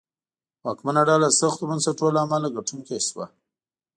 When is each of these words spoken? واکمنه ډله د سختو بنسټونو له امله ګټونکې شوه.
واکمنه 0.65 1.01
ډله 1.09 1.27
د 1.31 1.35
سختو 1.39 1.63
بنسټونو 1.69 2.13
له 2.15 2.19
امله 2.25 2.47
ګټونکې 2.57 2.97
شوه. 3.07 3.25